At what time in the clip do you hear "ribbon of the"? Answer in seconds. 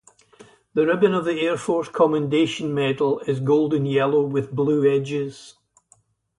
0.87-1.39